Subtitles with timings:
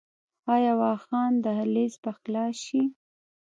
[0.53, 2.81] آیا واخان دهلیز به خلاص شي؟